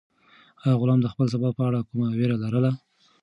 [0.63, 2.71] آیا غلام د خپل سبا په اړه کومه وېره لرله؟